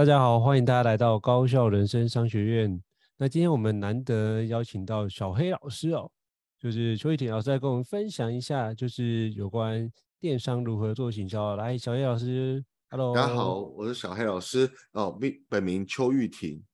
[0.00, 2.82] 大家好，欢迎大家来到高校人生商学院。
[3.18, 6.10] 那今天我们难得邀请到小黑老师哦，
[6.58, 11.54] 就是邱玉婷老师来跟我们分享一下，就是有关电商如何做行销。
[11.54, 16.64] 来，小黑老师，Hello，大家好，我是小黑老师哦，名本名邱玉婷。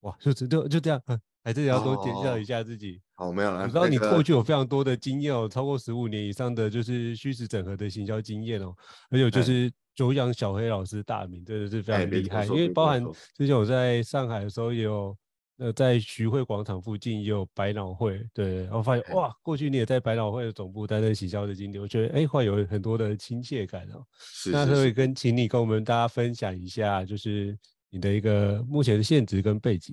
[0.00, 0.98] 哇，就就就这样，
[1.44, 3.02] 还是要多介绍一下自己。
[3.14, 3.64] 好，好，没有了。
[3.64, 8.74] 我知道你过去有非常多的经验哦，超过十五年以上的就是虚实整合的行销经验哦，
[9.10, 9.70] 还有就是。
[9.98, 12.46] 久仰小黑老师大名，真的是非常厉害。
[12.46, 13.04] 因为包含
[13.34, 15.16] 之前我在上海的时候，也有
[15.56, 24.06] 呃在徐汇广场附近也有百脑汇，对，然后发现哇，过去你也在百脑汇的总部担任行销的经理，我觉得哎，会有很多的亲切感哦。
[24.20, 24.52] 是，是，是。
[24.52, 27.58] 那可以跟请你跟我们大家分享一下，就是
[27.90, 29.92] 你的一个目前的现职跟背景，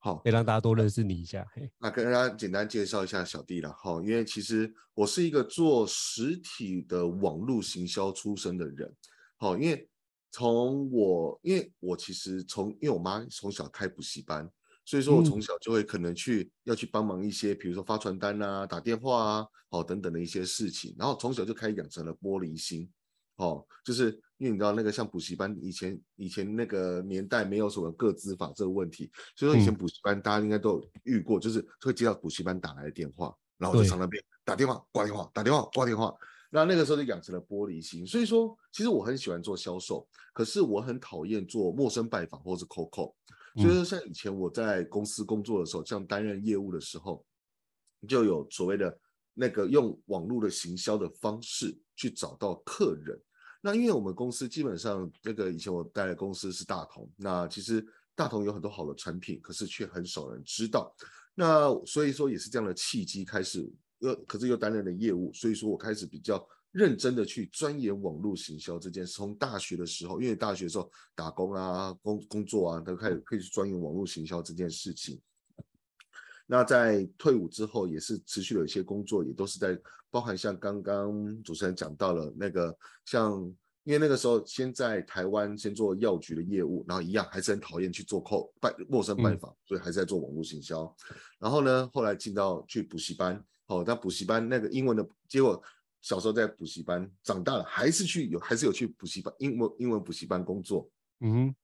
[0.00, 1.46] 好，可以让大家多认识你一下。
[1.54, 8.92] 嘿，那跟大家简单介绍一下小弟了哈，因为其实我是一个做实体的网络行销出身的人。
[9.40, 9.88] 好，因为
[10.30, 14.46] 从我，因为我其实从，因为我妈从小开补习班，
[14.84, 20.94] 所以说我从小就会可能去、嗯、要去帮忙一些，比如说发传单啊、打电话啊，好等等的一些事情。
[20.98, 22.86] 然后从小就开始养成了玻璃心，
[23.36, 36.14] 哦，就是因为你知道那个像补习班以前以前那个年代没有什么个资法这个问题，所以说以前补习班大家应该都有遇过，就是会接到补习班打来的电话，然后就从那边打电话挂电话，打电话挂电话。
[36.52, 43.14] 那那个时候就养成了玻璃心，所以说其实我很喜欢做销售，可是我很讨厌做陌生拜访或是 cold call。
[43.54, 47.24] 所以说像以前我在公司工作的时候，像担任业务的时候，
[48.08, 48.98] 就有所谓的
[49.32, 53.16] 那个用网络的行销的方式去找到客人。
[53.60, 57.84] 那因为我们公司基本上那个以前我待的公司是大同，那其实
[58.16, 60.92] 大同有很多好的产品，可是却很少人知道。
[61.34, 63.72] 那所以说也是这样的契机开始。
[64.00, 69.12] 又可是又担任了业务，所以说我开始比较认真的去钻研网络行销这件事。
[69.12, 75.20] 从大学的时候，因为大学的时候打工啊、工工作啊，都开始可以去钻研网络行销这件事情。
[76.46, 79.78] 那在退伍之后，也是持续了一些工作，也都是在
[80.10, 83.42] 包含像刚刚主持人讲到了那个，像
[83.84, 90.96] 因为那个时候先在台湾先做药局的业务，然后一样还是很讨厌去做扣拜陌生拜访，所以还是在做网络行销。
[91.38, 93.44] 然后呢，后来进到去补习班。
[93.70, 95.62] 哦，那补习班那个英文的结果，
[96.00, 100.90] 小时候在补习班，长大了还是去有，还是有去补习班英文英文补习班工作。
[101.20, 101.54] 嗯哼，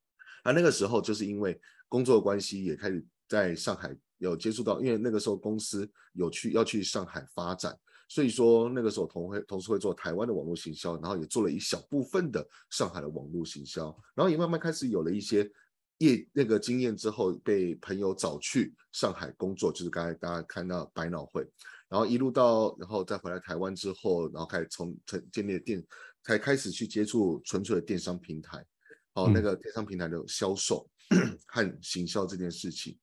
[0.43, 1.59] 啊，那个时候就是因为
[1.89, 15.51] 工作的关系，也开始在上海有接触到，因为那个时候公司有去要去上海发展，所以说那个时候同会同时会做台湾的网络行销，然后也做了一小部分的上海的网络行销，然后也慢慢开始有了一些
[15.97, 21.45] 业那个经验之后，被朋友找去上海工作，就是刚才大家看到百脑汇。
[21.89, 25.81] 然后一路到，然后再回来台湾之后，然后开始从成建立电，
[26.21, 28.65] 才开始去接触纯粹的电商平台，
[29.13, 30.85] 哦，那个电商平台的销售
[31.47, 32.97] 和行销这件事情。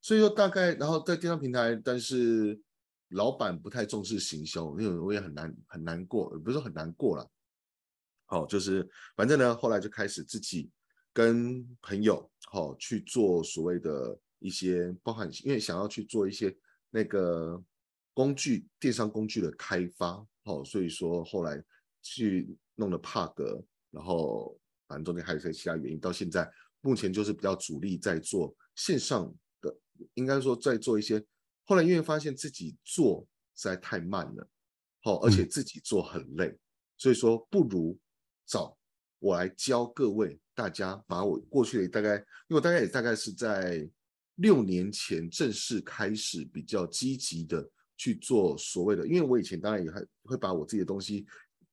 [0.00, 2.58] 所以说大概，然后在电商平台，但是
[3.10, 7.30] 老板不太重视行销，因为我也很难很难过，不是说很难过了。
[8.24, 10.70] 好，就是反正呢，后来就开始自己
[11.12, 16.56] 跟朋友好去做所谓的一些包含，因为想要去做一些
[16.88, 17.62] 那个。
[18.20, 21.58] 工具电商工具的开发，哦，所以说后来
[22.02, 24.54] 去弄了帕格，然后
[24.86, 26.46] 反正中间还有一些其他原因，到现在
[26.82, 29.74] 目前就是比较主力在做线上的，
[30.12, 31.24] 应该说在做一些。
[31.64, 33.26] 后来因为发现自己做
[33.56, 34.46] 实在太慢了，
[35.00, 36.58] 好，而且自己做很累，嗯、
[36.98, 37.98] 所以说不如
[38.44, 38.76] 找
[39.18, 43.90] 我来教各位大家，把我过去的大概，因为我大概也大概是在。
[44.36, 47.68] 六年前正式开始比较积极的
[48.00, 51.26] 去做所谓的，因为我以前当然也还会把我自己的东西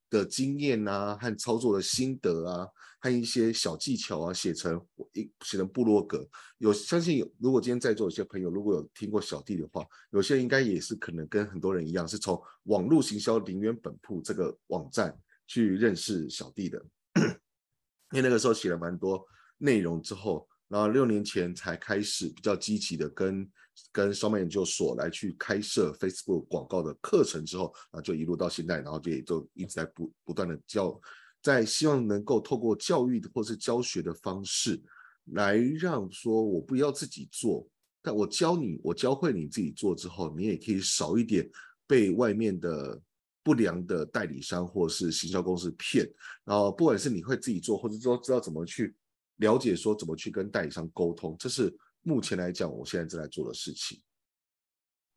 [0.09, 2.68] 的经验啊和操作的心得啊
[3.00, 6.27] 和一些小技巧啊写成一写成部落格。
[6.57, 16.85] 有相信有，如果今天在座有些朋友如果有听过小弟的话，有些人应该也是可能跟很多人一样，是从网络行销零元本铺这个网站去认识小弟的。
[18.12, 19.25] 因为那个时候写了蛮多
[19.57, 20.45] 内容之后。
[20.69, 23.50] 然后六年前才开始比较积极的跟
[23.91, 31.00] 跟烧麦研究所来去开设 Facebook 广告的课程之后，啊，就一路到现在，然后就也就一直在不不断的教，
[31.41, 34.81] 在希望能够透过教育或是教学的方式，
[35.33, 37.68] 来让说我不要自己做，
[38.01, 41.50] 但我教你，我教会你自己做之后，你也可以少一点
[41.85, 43.01] 被外面的
[43.44, 46.09] 不良的代理商或是行销公司骗，
[46.44, 48.95] 然后不管是你会自己做，或者说知道怎么去。
[49.39, 51.71] 了解说怎么去跟代理商沟通，这是
[52.07, 54.00] 目前来讲我现在正在做的事情。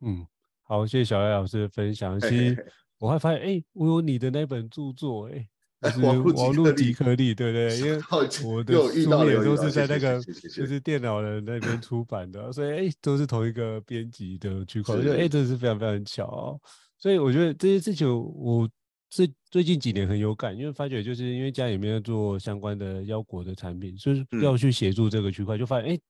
[0.01, 0.27] 嗯，
[0.63, 2.19] 好，谢谢小艾老师的分享。
[2.19, 2.67] 其实
[2.99, 5.49] 我还发现，哎，我有你的那本著作，哎，
[5.83, 7.79] 就 是网络集颗粒，对不对？
[7.79, 8.03] 因为
[8.45, 16.61] 我的书也都是在那个就是电脑的那边出版的，所以哎，都是同一个编辑的区块，我觉得哎，真的是非常非常巧哦。
[16.99, 18.69] 所以我觉得这些事情我。
[19.13, 26.01] 最最近几年很有感，因为发觉就是因为家里面在做相关的腰果的产品，所以要去协助这个区块，就发现哎、欸，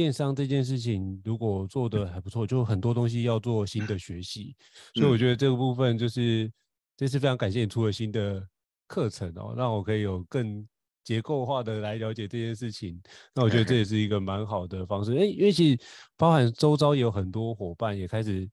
[0.00, 4.56] 电商这件事情如果做的还不错，就很多东西要做新的学习，
[4.94, 6.50] 所以我觉得这个部分就是
[6.96, 8.42] 这次非常感谢你出了新的
[8.86, 10.66] 课程哦，让我可以有更
[11.04, 12.98] 结构化的来了解这件事情。
[13.34, 15.78] 那我觉得这也 是一个蛮好的方式，哎，因为其实
[16.16, 18.48] 包含周遭也有很多伙伴也开始。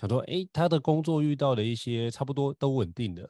[0.00, 3.28] 想说，哎，他的工作遇到了一些差不多都稳定的，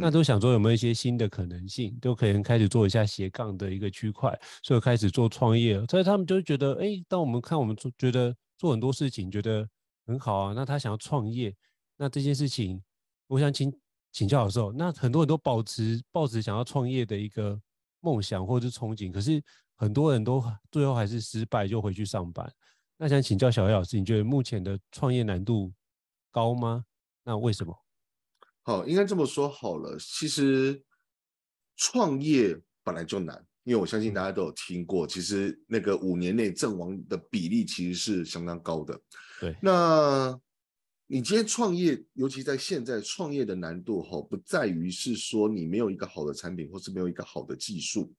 [0.00, 5.84] 那都想说有没有一些新的可能性，都可能开始做一下斜杠的一个区块，所以开始做创业。
[5.86, 9.68] 所以他们就觉得，哎，当我们看我们做，觉得做很多事情觉得
[10.06, 11.54] 很好啊，那他想要创业，
[11.96, 12.82] 那这件事情，
[13.26, 13.72] 我想请
[14.12, 17.60] 请教的时候，那很多人都保持抱持想要创业的一个
[18.00, 19.42] 梦想或者是憧憬，可是
[19.76, 22.50] 很多人都最后还是失败，就回去上班。
[22.96, 25.72] 那想请教小艾老师，你觉得目前的创业难度
[26.30, 26.84] 高吗？
[27.24, 27.74] 那为什么？
[28.62, 29.96] 好，应该这么说好了。
[29.98, 30.82] 其实
[31.76, 39.00] 创业本来就难，因为我相信大家都有听过，其实那个五年内阵亡的比例其实是相当高的。
[39.40, 40.38] 对，那
[41.06, 48.12] 你今天创业，尤其在现在创业的难度，哈，不在于是说你没有一个好的产品，或是没有一个好的技术。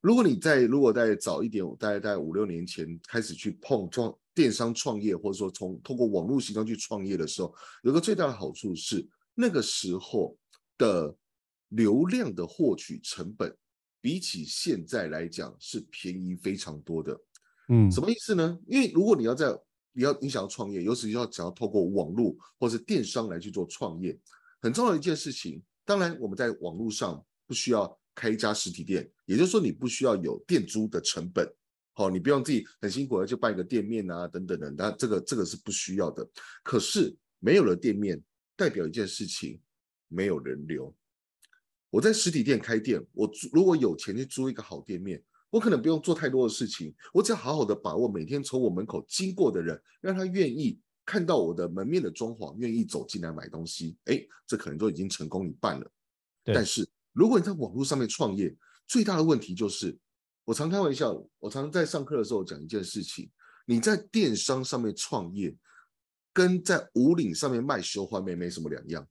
[0.00, 4.16] 如果你在如果在早一点，大概在五六年前开始去碰撞。
[4.34, 9.02] 电商创业，或者说从通过网络形象去创业的时候，有个最大的好处是，
[9.36, 10.36] 那个时候
[10.76, 11.14] 的
[11.68, 13.56] 流量的获取成本，
[14.00, 17.20] 比起现在来讲是便宜非常多的。
[17.68, 18.58] 嗯，什么意思呢？
[18.66, 19.46] 因为如果你要在
[19.92, 24.18] 你要你想要创业，尤其要想要透过网络或是电商来去做创业，
[24.60, 25.62] 很重要的一件事情。
[25.84, 31.48] 当然，我们在网络上不需要开一家实体店，也就是说，你不需要有店租的成本。
[31.92, 36.28] 好，你不用自己很辛苦的去办一个店面啊，等等的，那这个这个是不需要的。
[36.62, 38.22] 可是没有了店面，
[38.56, 39.60] 代表一件事情，
[40.08, 40.94] 没有人流。
[41.90, 55.92] 我在实体店开店，我如果有钱去租一个好店面，我可能不用做太多的事情，我只要好好的把握每天从我门口经过的人，让他愿意看到我的门面的装潢，愿意走进来买东西，哎，这可能就已经成功一半了。
[56.44, 58.54] 但是如果你在网络上面创业，
[58.86, 59.98] 最大的问题就是。
[60.44, 63.28] 我常开玩笑，我常在上课的时候讲一件事情：
[63.66, 65.52] 你在电商上面创业，
[66.36, 69.08] 跟在五岭上面卖绣花妹没什么两样。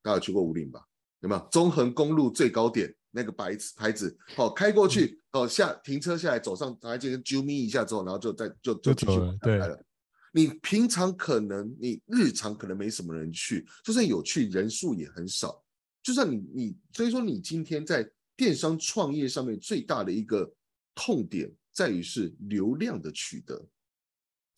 [0.00, 0.80] 大家有去过五岭吧？
[1.18, 1.48] 有没有？
[1.50, 9.36] 中横公路最高点那个白牌子，好，开过去，哦，下停车下来，走上台阶，啾咪一下之后，然后就再就就继续了。
[9.42, 9.84] 对了，
[10.32, 15.60] 你平常可能你日常可能没什么人去，就算有去，人数也很少。
[16.02, 18.08] 就算你你，所以说你今天在。
[18.38, 20.48] 电商创业上面最大的一个
[20.94, 23.60] 痛点在于是流量的取得，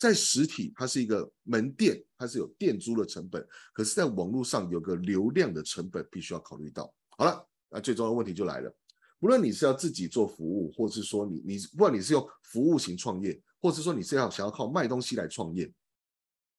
[0.01, 6.91] 在实体它是一个门店，它是有店租的成本，可是，在网络上有个流量的成本必须要考虑到。
[7.09, 8.75] 好了，那最重要的问题就来了，
[9.19, 15.71] 无论你是要自己做服务，或是说你你不管你是用服务型创业，或是说你是要想要靠卖东西来创业，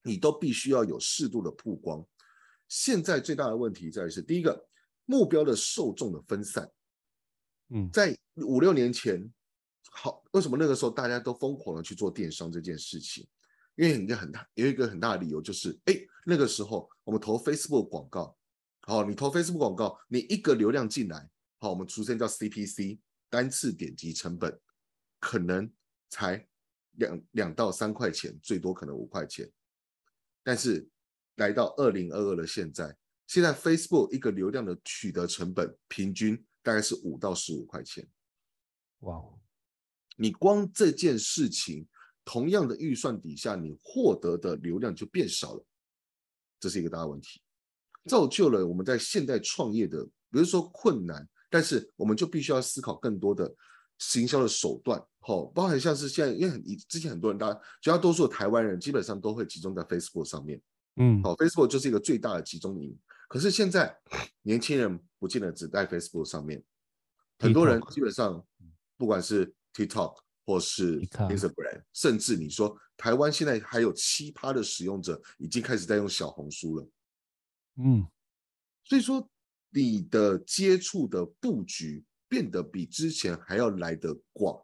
[0.04, 2.06] 你都必须要有适度的曝光。
[2.68, 4.64] 现在最大的问题在于是第一个
[5.04, 6.70] 目标的受众的分散。
[7.70, 9.28] 嗯，在五六年前，
[9.90, 13.26] 好，为什么那个时候大家都疯狂的去做电商这件事情？
[13.74, 15.96] 因为一个很大，有一个很大的理由就是，哎，
[16.26, 18.36] 那个时候我们投 Facebook 广告，
[18.82, 22.98] 好，你投 Facebook 广告，你一个流量进来，好，我们俗称叫 CPC，
[23.30, 24.60] 单次点击成本，
[25.18, 25.72] 可能
[26.10, 26.46] 才
[26.92, 29.50] 两两到三块钱，最多可能五块钱。
[30.42, 30.86] 但是
[31.36, 32.94] 来到二零二二的现在，
[33.26, 38.06] 现在 Facebook 一个流量的取得成本平均大概是五到十五块钱。
[39.00, 39.22] 哇，
[40.16, 41.86] 你光这件事情，
[42.24, 45.64] 同样的预算底下，你获得的流量就变少了，
[46.60, 47.40] 这是一个大问题，
[48.06, 53.52] 造就了我们在现代创业的，比如说困难，但是我们就必须要思考更多的
[53.98, 60.60] 行销的手段，好，包含像是现在，因为很之前很多人，大家绝大多数的台湾人基本上都会集中在 Facebook 上面，
[60.96, 62.96] 嗯，好，Facebook 就是一个最大的集中营，
[63.28, 63.96] 可是现在
[64.42, 66.62] 年轻人不见得只在 Facebook 上面，
[67.38, 68.44] 很多人基本上
[68.96, 70.16] 不管是 TikTok。
[70.44, 76.88] 或是 Instagram，甚至你说台湾现在还有七趴的使用者已经开始在用小红书了，
[77.76, 78.04] 嗯，
[78.82, 79.30] 所以说
[79.70, 84.60] 你的接触的布局变得比之前还要来得广，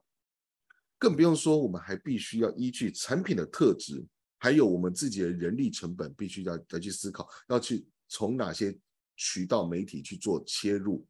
[0.98, 4.04] 更不用说我们还必须要依据产品的特质，
[4.38, 8.76] 还有我们自己的人力成本，必须要来去思考，要去从哪些
[9.16, 11.06] 渠道媒体去做切入，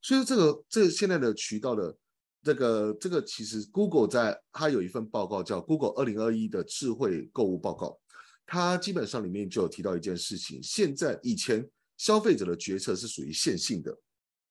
[0.00, 1.96] 所以说这个这现在的渠道的。
[2.42, 7.98] 这个这个其实 Google 在它有一份报告叫 Google 二零二一的智慧购物报告，
[8.44, 13.96] 它基本上里面就有提到一件事情，现在以前消费者的决策是属于线性的，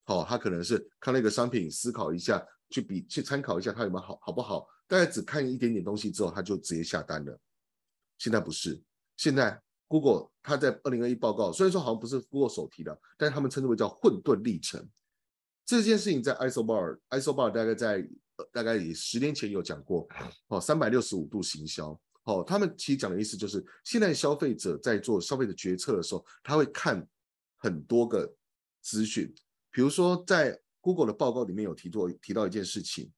[0.06, 7.38] 好、他可能是看了一个商品，思考一下，去比去参考一下它有没有好好不好，大概只看一点点东西之后，他就直接下单了。
[8.18, 8.82] 现在不是，
[9.18, 14.88] 现在 Google 它在二零二一报告，虽然说好像不是 Google 手提的，但是他们称之为叫混沌历程。
[15.78, 18.10] 这件事情在 Isobar，Isobar 大概在
[18.52, 20.06] 大概以十年前有讲过，
[20.48, 27.08] 哦，三百六十五度行销，哦，他们其实讲的意思就是，现在消费者在做消费的决策的时候，他会看
[27.58, 28.30] 很多个
[28.82, 29.34] 资讯，
[29.72, 33.10] 比如说在 Google 的报告里面有提过提到一件事情，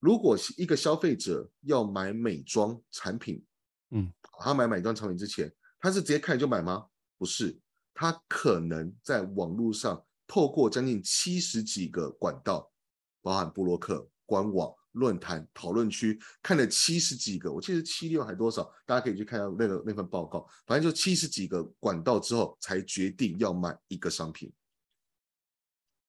[0.00, 3.44] 如果一个消费者要买美妆产品，
[3.90, 6.86] 嗯，他买美妆产品之前，他是直接看就买吗？
[7.18, 7.58] 不是，
[7.92, 10.02] 他可能在网络上。
[10.28, 12.70] 透过将近七十几个管道，
[13.22, 20.46] 包含布洛克、官网、论坛、讨论区，看了七十几个，我记得七六还多少，大家可以去看下那个那份报告。
[20.66, 24.52] 反正就七十几个管道之后，才决定要买一个商品。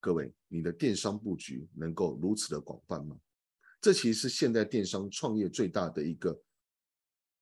[0.02, 3.18] 各位，你的电商布局能够如此的广泛吗？
[3.80, 6.42] 这其实是现在电商创业最大的一个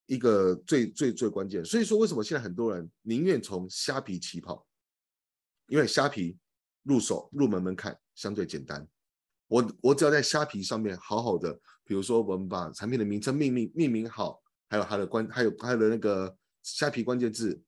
[0.05, 1.65] 一个最最最关键。
[1.65, 4.63] 所以说，为什么现在很多人宁愿从虾皮起跑？
[5.65, 6.37] 因为虾皮。
[6.87, 8.87] 入手入门门槛相对简单，
[9.47, 11.53] 我我只要在虾皮上面好好的，
[11.83, 17.61] 比如说我们把产品的名称命名命名好，还有它的关还有它的那个虾皮关键字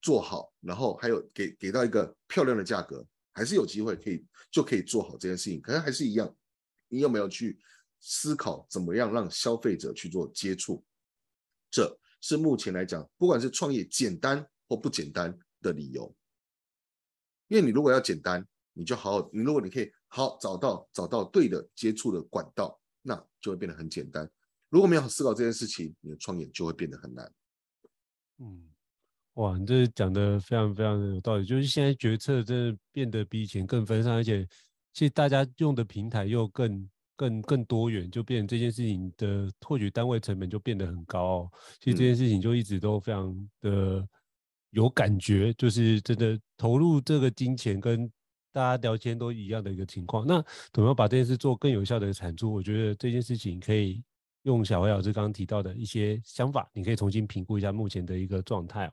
[0.00, 5.60] 做好，然后还有给给到一个漂亮的价格，还是有机会可以就可以做好这件事情。
[5.60, 6.32] 可是还是一样，
[6.86, 7.58] 你有没有去
[7.98, 10.84] 思考怎么样让消费者去做接触？
[11.68, 16.14] 这是目前来讲，不管是创业简单或不简单的理由。
[17.50, 24.30] 因为你如果要简单，你就好好，你如果你可以好找到找到对的接触的管道，那就会变得很简单。
[24.68, 27.32] 如果没有思考这件事情，你的创业就会变得很难。
[28.38, 28.68] 嗯，
[29.34, 31.44] 哇，你这讲的非常非常的有道理。
[31.44, 34.46] 就是现在决策真的变得比以前更分散，而且
[34.92, 41.50] 其实大家用的平台又更更更多元，就变成这件事情的获取单位成本就变得很高哦。
[41.80, 44.08] 其实这件事情就一直都非常的。
[44.70, 48.10] 有感觉，就是真的投入这个金钱，跟
[48.52, 50.26] 大家聊天都一样的一个情况。
[50.26, 52.52] 那怎么把这件事做更有效的产出？
[52.52, 54.02] 我觉得这件事情可以
[54.42, 58.90] 用小黑老师刚刚提到的一些想法，你可以重新评估一下目前的一个状态。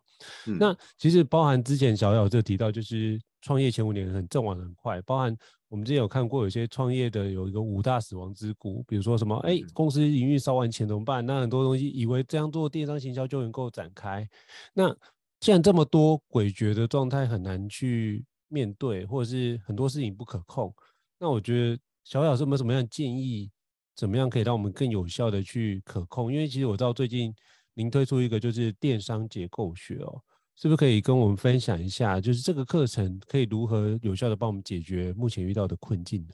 [0.47, 5.01] 嗯、那其实包含之前小黑老师提到，就是创业前五年很阵亡很快。
[5.03, 5.35] 包含
[5.69, 11.25] 我们之前有看过有些创业的有一个五大死亡之谷，比如说什么，哎，公司营运烧完钱怎么办？
[11.25, 14.27] 那很多东西以为这样做电商行销就能够展开，
[14.73, 14.95] 那。
[15.39, 20.73] 既然这么多诡谲的状态很难去面对，或者是很多事情不可控，
[21.19, 23.51] 那我觉得小小是有没有什么样的建议？
[23.95, 26.31] 怎么样可以让我们更有效的去可控？
[26.31, 27.33] 因为其实我知道最近
[27.73, 30.21] 您推出一个就是电商结构学哦，
[30.55, 32.21] 是不是可以跟我们分享一下？
[32.21, 36.33] 就是这个课程可以如何有效的帮我们解决目前遇到的困境呢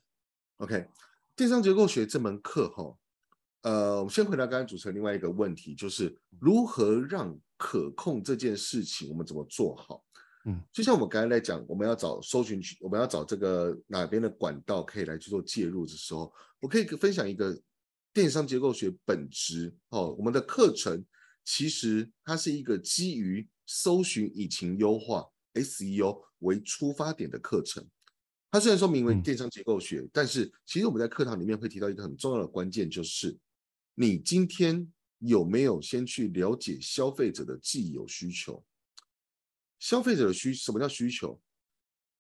[0.58, 0.86] ？OK，
[1.38, 2.98] 电商结构学这门课哈，
[3.62, 7.34] 呃，我们先回答刚才主持人另外一个问题，就是如何让
[7.64, 10.04] 可控这件事情，我们怎么做好？
[10.46, 16.30] 嗯，就像我们刚才来讲，我们要找搜寻去，我们要找这个哪边的管道可以来去做介入的时候，
[16.60, 17.58] 我可以分享一个
[18.12, 20.14] 电商结构学本质哦。
[20.18, 21.02] 我们的课程
[21.46, 27.88] 其实它是一个基于搜寻引擎优化 SEO 为出发点的课程。
[28.52, 33.38] 它虽然说名为电商结构学，嗯，但是其实我们在课堂里面会提到一个很重要的关键，就是
[33.96, 34.92] 你今天
[35.26, 38.64] 有没有先去了解消费者的既有需求？
[39.80, 41.42] 消费者的需什么叫需求？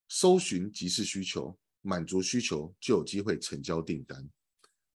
[0.07, 4.29] 搜寻即是需求，满足需求就有机会成交订单。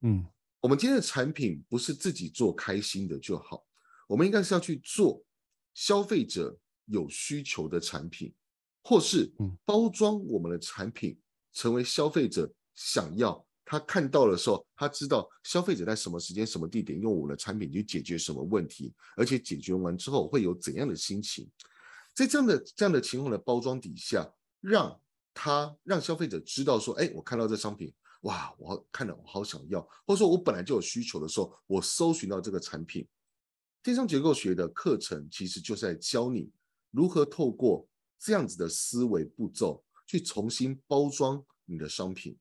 [0.03, 0.25] 嗯，
[0.61, 3.67] 我们今天的产品不是自己做开心的就好，
[4.07, 5.25] 我们应该是要去做
[5.75, 8.33] 消费者有需求的产品，
[8.83, 9.33] 或是
[9.65, 11.19] 包装我们的产品
[11.53, 13.45] 成为消费者想要。
[13.71, 21.47] 他看到的时候，他知道消费者在什么时间、什么地点用我们的产品去解决什么问题，而且解决完之后会有怎样的心情。
[22.15, 24.27] 在这样的这样的情况的包装底下，
[24.63, 24.99] 让
[25.35, 33.07] 他让消费者知道说：“哎，我看到这商品，哇，我看了我好想要。”或者说我本来就有需求的时候，我搜寻到这个产品。
[33.83, 36.51] 电商结构学的课程其实就是在教你
[36.91, 37.87] 如何透过
[38.19, 42.35] 这样子的思维步骤去重新包装你的商品。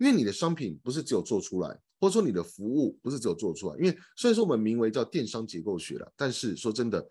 [0.00, 3.76] 因为你的商品不是只有做出来，或者说你的服务不是只有做出来。
[3.76, 7.06] 因为虽然说我们名为叫电商结构学了，但是说真的，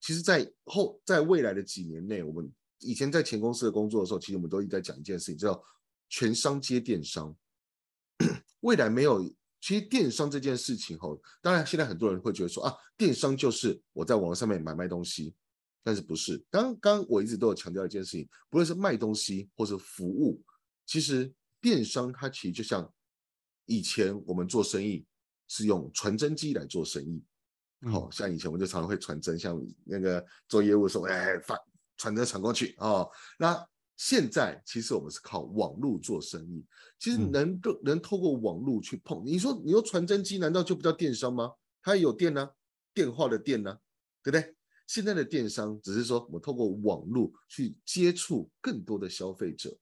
[0.00, 5.64] 其实，在后在未来的几年内，我们以前在前公司的工作的时候，其实我们都一直在讲一件事情，叫
[6.08, 7.32] 全商接电商。
[8.62, 9.22] 未来没有，
[9.60, 15.36] 其实电商这件事情后，当然现在很多人会觉得说啊，电商就是我在网上面买卖东西，
[15.84, 16.44] 但是不是？
[16.50, 20.42] 刚刚我一直都有强调一件事情，不论是卖东西或是服务，
[20.84, 21.32] 其实。
[21.62, 22.92] 电商它其实就像
[23.64, 25.06] 以前我们做生意
[25.48, 27.24] 是用传真机来做生意，
[27.90, 31.56] 好、哦、像以前我们就常常会传真，像那个做业务的时候，哎，发
[31.96, 33.08] 传真传过去哦。
[33.38, 33.64] 那
[33.96, 36.66] 现在其实我们是靠网络做生意，
[36.98, 41.52] 其实能够能透过网络去碰，你说你用传真机难道就不叫电商吗？
[41.80, 42.50] 它也有电呢、啊，
[42.92, 43.78] 电话的电呢、啊，
[44.22, 44.56] 对不对？
[44.88, 49.76] 现在的电商只是说我们透过网络去接触更多的消费者。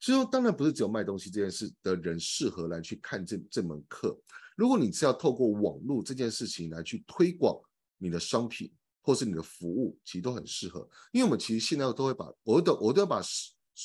[0.00, 4.18] 所以说，当然不是只有卖东西这件事的人适合来去看这这门课。
[4.56, 7.56] 如果你是要透过网络这件事情来去推广
[7.96, 10.88] 你的商品或是你的服务，其实都很适合。
[11.12, 13.22] 因为我们其实现在都会把，我都我都要把，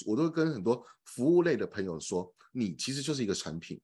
[0.05, 3.79] 我都会跟很多服务类的朋友说，你其实就是一个产品，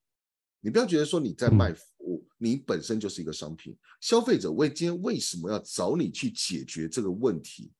[0.62, 3.75] 你不要觉得说你在卖服务，你本身就是一个商品。
[4.01, 7.71] 消费者为今天为什么要找你去解决这个问题？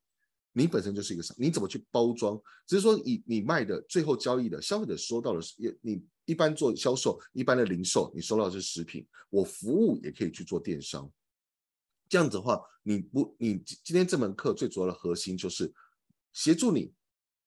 [0.52, 2.42] 你本身就是一个商，你怎么去包装？
[2.66, 9.08] 只是说你你卖的最后交易的消费者收到的是，你一般做销售，一般的零售，你收到的是食品。
[9.30, 11.10] 我服务也可以去做电商，
[12.10, 15.72] 这样子的话，你不，你今天这门课最主要的核心就是
[16.34, 16.92] 协助你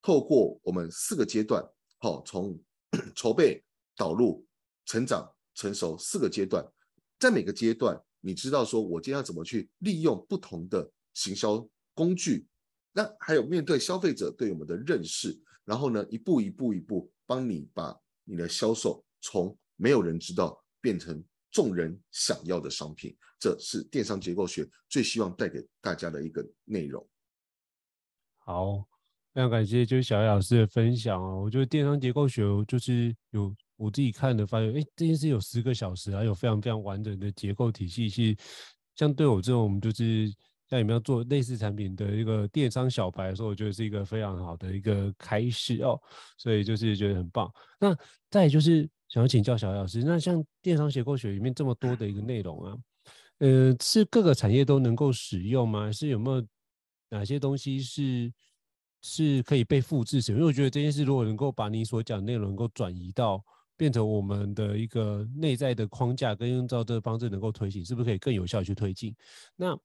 [0.00, 1.62] 透过我们四个阶段，
[1.98, 2.58] 好，从
[3.16, 3.64] 筹备、
[3.96, 4.46] 导入、
[4.86, 6.64] 成长、成熟四个阶段，
[7.18, 12.46] 在每个阶段，你知道说我今天要怎么去利用不同的行销工具。
[12.94, 27.08] 那还有面对消费者对我们的认识，然后呢，一步一步一步帮你把你的销售从没有人知道变成众人想要的商品，这是电商结构学最希望带给大家的一个内容。
[28.44, 28.80] 好，
[29.32, 31.40] 非常感谢就是小艾老师的分享哦。
[31.42, 38.36] 我觉得电商结构学就是有我自己看的发现，哎，这件事有十个小时，还有非常非常完整的结构体系，是
[38.96, 40.30] 像对我这种就是。
[40.72, 46.00] 在你们要做类似产品的一个电商小白的时候，我觉得是一个非常好的一个开始哦，
[46.38, 47.52] 所以就是觉得很棒。
[47.78, 47.94] 那
[48.30, 52.74] 再就是想要请教小艾老师，那像电商结构学里面这么多的一个内容啊，
[53.40, 55.92] 呃，是各个产业都能够使用吗？
[55.92, 56.42] 是有没有
[57.10, 58.32] 哪些东西是
[59.02, 60.38] 是可以被复制使用？
[60.38, 63.44] 因为我觉得这件事如果能够把你所讲的内容能够转移到。
[63.82, 69.12] 变成我们的一个内在的框架，跟用照这个方式能够推行，是不是可以更有效去推进？
[69.56, 69.76] 那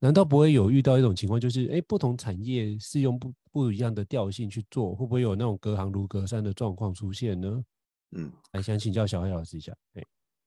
[0.00, 7.64] 难道不会有遇到一种情况，就是哎，不同产业是用不不一样的调性去做，会不会有那种隔行如隔山的状况出现呢？
[8.10, 9.72] 嗯，来想请教小艾老师一下。
[9.92, 10.04] 哎，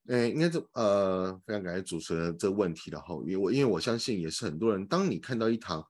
[0.10, 5.82] 哎，应该这呃，非常感谢主持人这个问题的哈，因为我因为我相信也是很多人，当你看到一堂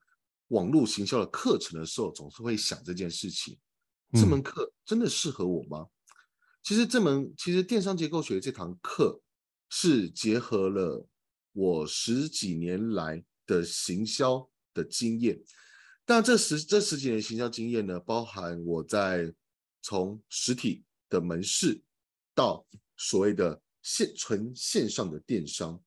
[0.49, 3.57] 网络行销的课程的时候，总是会想这件事情：
[4.13, 5.87] 这门课真的适合我吗？
[6.67, 9.21] 其实这门其实电商结构学这堂课
[9.69, 11.07] 是结合了
[11.53, 15.41] 我十几年来的行销的经验，
[16.03, 19.33] 但这十这十几年行销经验呢，包含我在
[19.81, 21.81] 从实体的门市
[22.35, 25.81] 到所谓的线纯线上的电商，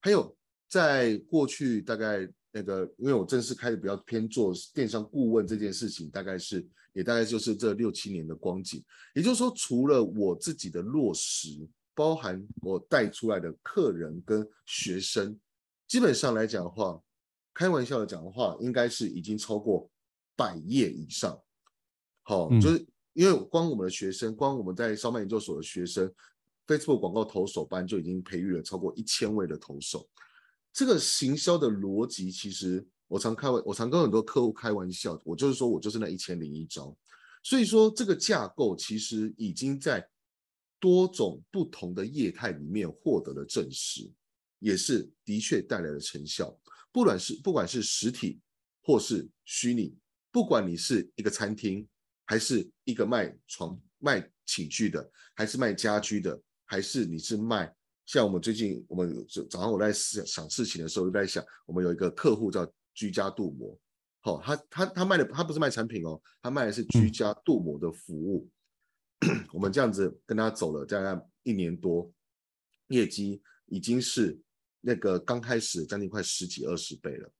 [0.00, 0.36] 还有
[0.68, 2.30] 在过去大概。
[2.52, 8.82] 那个，因为我正式开始比较偏做电商顾问这件事情，大概是也大概就是这六七年的光景。
[9.14, 15.38] 也就是说，除了我自己的落实，包含我带出来的客人跟学生，
[15.86, 16.98] 基本上来讲的话，
[17.52, 19.90] 开玩笑的讲的话，应该是已经超过
[20.34, 21.38] 百页以上。
[22.22, 26.10] 好，就是因为光我们的学生，光我们在烧麦研究所的学生
[26.66, 30.08] ，Facebook 广告投手班就已经培育了超过一千位的投手。
[30.72, 36.96] 这个行销的逻辑，其实我常开玩，我常跟很多客户开玩笑，我就是说我就是那一千零一招。
[37.42, 40.06] 所以说这个架构其实已经在
[40.80, 44.10] 多种不同的业态里面获得了证实，
[44.58, 46.58] 也是的确带来了成效。
[46.90, 48.40] 不管是不管是实体
[48.82, 49.96] 或是虚拟，
[50.32, 51.86] 不管你是一个餐厅，
[52.24, 57.72] 还是一个卖床卖寝具的，还是卖家居的，还是你是卖。
[58.06, 62.64] 像我们最近，我们早上我在想想事情的时候，就在想，我们有一个客户叫
[62.96, 63.78] 居家镀膜，
[64.22, 68.48] 好、哦，他他他卖的他不是卖产品哦，他卖的是居家镀膜的服务。
[69.20, 72.10] 嗯、我们这样子跟他走了大概一年多，
[72.88, 74.40] 业绩已经是
[74.80, 77.30] 那个刚开始将近快十几二十倍了。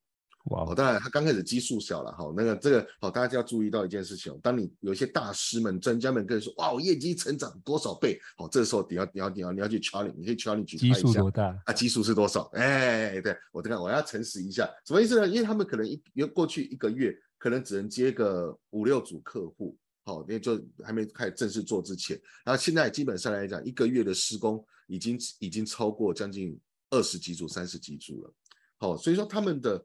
[0.46, 0.72] 哇、wow.
[0.72, 4.38] 哦，当然他刚开始基数小了哈、哦，那个这个好，大家就要注意到一件事情哦。
[4.42, 11.72] 当你有一些大师们、专家们跟你说，哇，我业绩成长多少倍，好、哦，这个时候你要你要你要你要去 challenge，你可以 challenge 举一下，基数多大啊？
[11.72, 12.42] 基数是多少？
[12.54, 15.26] 哎，对我这个我要诚实一下，什么意思呢？
[15.26, 16.00] 因为他们可能一
[16.32, 26.56] 过去一个月可能只能接个五六组客户，好、哦，因为就还没开始正式做之前，然后现在基本上来讲，一个月的施工已经已经超过将近
[26.90, 28.32] 二十几组、三十几组了，
[28.78, 29.84] 好、哦，所以说他们的。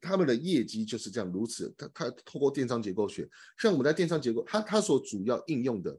[0.00, 1.72] 他们的业绩就是这样如此。
[1.76, 5.96] 他他透过电商结构学，像我们在电商结构，他他所主要应用的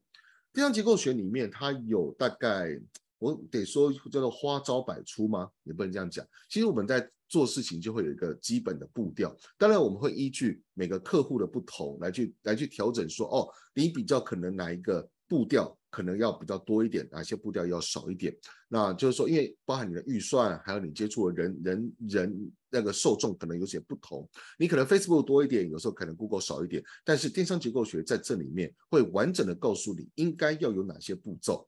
[0.53, 2.79] 电商结构学里面，它有大概
[3.19, 5.49] 我得说叫做花招百出吗？
[5.63, 6.25] 也不能这样讲。
[6.49, 15.77] 其实我们在做事情就会有一个基本的步调，当然我们会依据每个客户的不同来去来去调整说，哦，你比较可能哪一个步调。
[15.91, 18.35] 可能要比较多一点，哪些步调要少一点？
[18.69, 24.27] 那就是说，因为包含你的预算，还有你接触的人人人那个受众可能有些不同。
[24.57, 26.81] 你可能 Facebook 多一点，有时候可能 Google 少一点。
[27.03, 31.67] 但是电商结构学在这里面会完整的告诉你应该要有哪些步骤。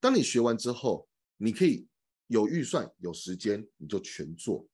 [0.00, 1.86] 当你学完之后，你可以
[2.26, 4.66] 有预算、有时间，你就全做。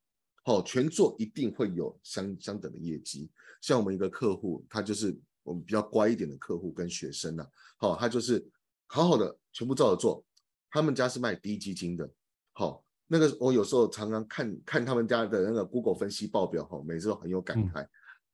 [0.42, 3.30] 好，全做一定会有相相等的业绩。
[3.60, 8.42] 像我们一个客户，他就是我们比较乖一点的客户跟学生啊，好，他就是。
[8.86, 10.24] 好好的，全部照着做。
[10.70, 12.08] 他们家是卖低基金的，
[12.52, 17.86] 好，那个我有时候常常看看他们家的那个 Google 分析报表，哈，每次都很有感慨。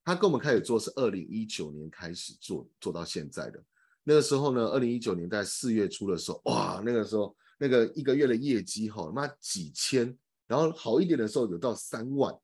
[0.05, 3.63] 他跟我们开始做是二零一九年开始做，做到现在的。
[4.03, 12.37] 那个时候呢，二零一九年在四月初的时候，哇，那个时候那个一个月的业绩，哈，妈几千，然后好一点的时候有到三万，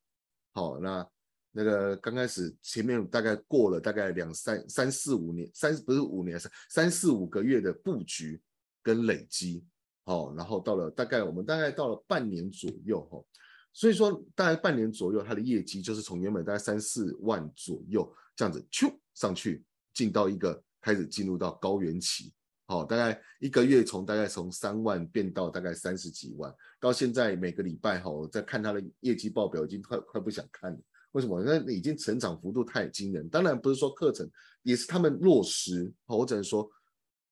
[0.53, 1.09] 好，那。
[1.51, 8.41] 那个刚开始前面大概过了大概两三三四五年，三不是五年，三三四五个月的布局
[8.83, 9.65] 跟累积，
[10.05, 13.25] 哦，然后到了大概我们大概到了半年左右，哈，
[13.73, 22.33] 所以说大概半年左右，它的业绩就是从原本大概三四万左右这样子，咻上去，进到一个开始进入到高原期，
[22.67, 30.79] 好，大概一个月从大概从三万变到大概三十几万，到现在每个礼拜哈，我在看它的业绩报表，已经快快不想看了。
[31.19, 31.43] 为什么？
[31.43, 33.29] 那已经成长幅度太惊人。
[33.29, 34.31] 当然不是说课程
[34.63, 35.93] 也是他们落实。
[36.07, 36.71] 我只能说，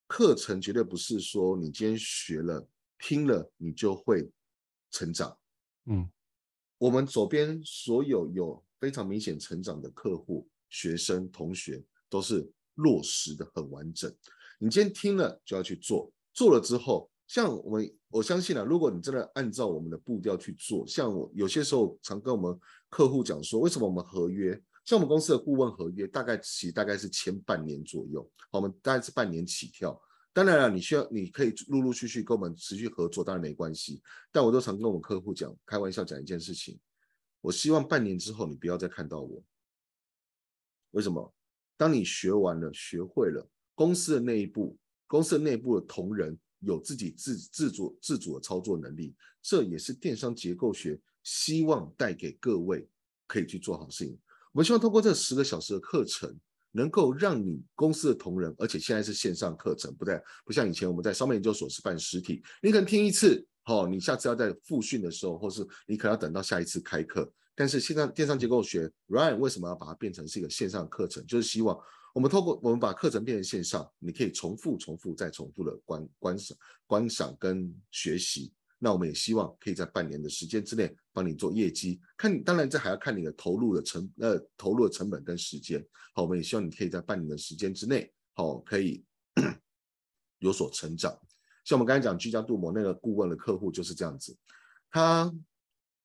[0.08, 2.68] 课程绝对不是说你今天学了、
[2.98, 4.28] 听了你就会
[4.90, 5.38] 成长。
[5.84, 6.10] 嗯，
[6.78, 12.44] 我们左边所有有非常明显成长的客户、学生、同学，都是
[12.74, 14.12] 落实的很完整。
[14.58, 17.08] 你今天听了就要去做，做了之后。
[17.26, 22.56] 像我们，我相信啊，如果你真的按照我们的步调去做，像我有些时候常跟我们
[22.88, 24.52] 客户讲说，为什么我们合约，
[24.84, 30.00] 像我们公司的顾问合约，大概其大概是签半年左右，我们大概是半年起跳。
[30.32, 34.00] 当然了，你需要你可以陆陆续续跟我们持续合作，当然没关系。
[34.30, 36.78] 但我都常跟我们客户讲，开玩笑讲一件事情，
[37.40, 39.42] 我希望半年之后你不要再看到我。
[40.92, 41.34] 为什么？
[41.76, 46.38] 当你学完了、学会了，公司的内部、公司的内部的同仁。
[46.60, 52.88] 有自己自自主自主的操作能力，这也是电商结构学希望带给各位
[53.26, 54.18] 可以去做好事情。
[54.52, 56.34] 我们希望通过这十个小时的课程，
[56.72, 67.30] 能够让你公司的同仁，而且现在是线上课程，不再不像以前我们在商贸研究所是办实体，你可能听一次，好，你下次要在复训的时候，或是你可能要等到下一次开课。
[67.54, 71.26] 但是现在电商结构学，Ryan 为什么要把它变成是一个线上课程？
[71.26, 71.78] 就是希望。
[72.16, 78.54] 我们透过我们把课程变成线上，你可以重复、重复再重复的观观赏、观赏跟学习。
[78.78, 82.00] 那我们也希望可以在半年的时间之内帮你做业绩。
[82.16, 85.86] 看，当然这还要看你的投入的成呃投入的成本跟时间。
[86.14, 89.04] 好，我们也希望你可以在半年的时间之内，好可以
[90.40, 91.12] 有所成长。
[91.66, 94.34] 像我们刚才讲居家镀膜那个顾问的客户就是这样子，
[94.90, 95.30] 他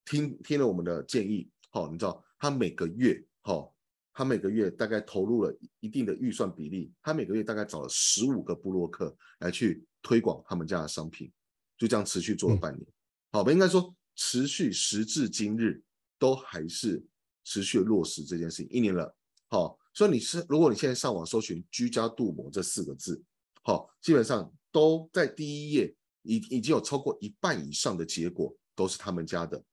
[0.03, 3.73] 听听了我们的建议，好，你知道他每个月好。
[4.13, 11.31] 他每个月大概投入了一定的预算比例，他每个月大概找了十五个部落客来去推广他们家的商品。
[11.77, 12.81] 就这样持续做了半年。
[12.83, 12.93] 嗯、
[13.31, 15.81] 好吧，应该说持续时至今日
[16.19, 17.03] 都还是
[17.43, 19.15] 持续落实这件事情一年了。
[19.47, 23.23] 好，所以你是如果你现在上网搜寻“居家镀膜”这四个字，
[23.63, 29.63] 好，基本上都在第一页已已经有超过一半以上的结果都是他们家的。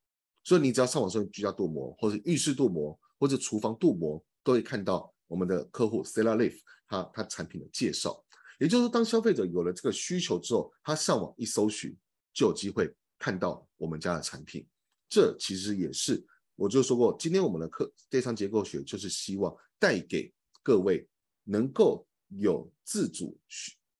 [0.45, 8.25] 所以你只要上网搜“居家镀膜”或者浴室镀膜或者厨房镀膜，都会看到我们的客户 Stellar-Lift 他他产品的介绍。
[8.59, 11.95] 也就是说，当消费者有了这个需求之后，他上网一搜寻，
[12.33, 14.67] 就有机会看到我们家的产品。
[15.07, 20.33] 这其实也是，我就说过，今天我们的课电商结构学就是希望带给
[20.63, 21.07] 各位
[21.45, 23.39] 能够有自主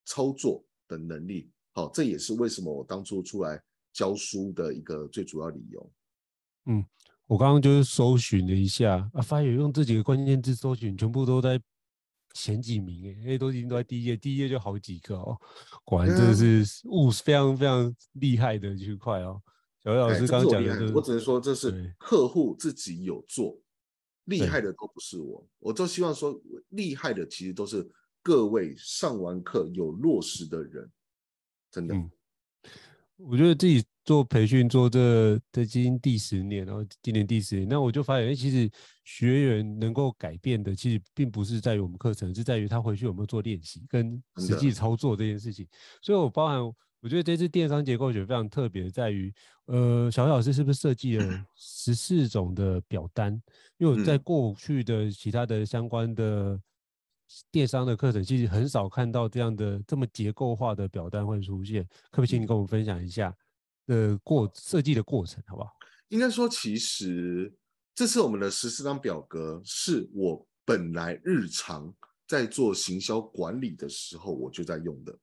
[0.07, 1.51] 操作的能力。
[1.75, 5.93] 好，这也是为什么我当初出来教书的一个最主要理由。
[6.65, 6.85] 嗯，
[7.29, 11.61] 我刚刚就是搜寻了一下，啊，发现用这几个关键字搜寻，全部都在。
[12.35, 15.37] 前几名哎，哎，都已经都在第一页，第一页就好几个哦，
[15.83, 19.43] 果然真的是务非常非常厉害的区块哦。
[19.83, 23.59] 小魏老师刚刚讲的、就是，我只能说这是客户自己有做，
[24.27, 27.91] 厉害的都不是我，我就希望说厉害的其实都是
[28.23, 30.89] 各位上完课有落实的人，
[31.73, 31.95] 真的。
[31.95, 32.11] 嗯
[33.17, 38.71] 我觉得自己做培训做这这今年第十年，然后今年第十年，那我就发现，哎，其实
[39.05, 45.69] 学员能够改变的，其实并不是在于我们课程，是在于他回去有没有做练习跟实际操作这件事情。
[46.01, 46.59] 所以，我包含
[47.03, 49.31] 我觉得这次电商结构学非常特别，在于，
[49.67, 53.31] 呃，小魏老师是不是设计了 十四种的表单？
[53.77, 56.59] 因为我在过去的其他的相关的。
[57.51, 63.37] 电商的课程其实很少看到这样的这么结构化的表单会出现，可不可以请你跟我们分享一下
[63.89, 65.73] 的过设计的过程，好不好？
[66.11, 67.53] 应该说，其实
[67.93, 71.93] 这次我们的十四张表格，是我本来日常
[72.29, 75.19] 在做行销管理的时候我就在用的，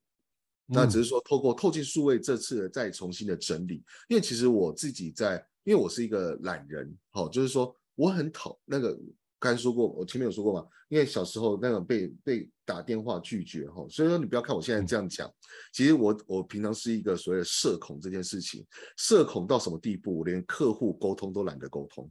[0.65, 8.99] 那只是说透过透镜数位这次再重新的整理，因为其实我自己在，因为我是一个懒人，好，就是说我很讨那个。
[9.45, 15.31] 刚才说过，我前面有说过嘛，因为小时候那种被被打电话拒绝哈，所以说你不要看我现在这样讲，
[15.71, 18.65] 其实我我平常是一个所谓的社恐这件事情，
[18.97, 22.09] 社恐到什么地步，我连客户沟通都懒得沟通，